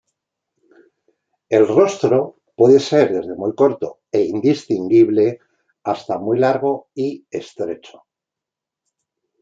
[1.49, 5.41] El rostro puede ser desde muy corto e indistinguible
[5.83, 8.05] hasta muy largo y estrecho.